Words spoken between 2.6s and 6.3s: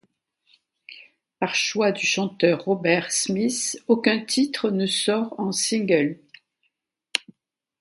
Robert Smith, aucun titre ne sort en single.